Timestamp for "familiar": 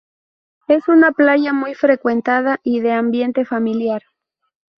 3.45-4.01